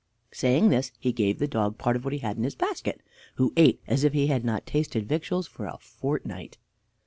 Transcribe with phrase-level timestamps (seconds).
[0.33, 3.01] Saying this, he gave the dog part of what he had in his basket,
[3.35, 6.57] who ate as if he had not tasted victuals for a fortnight.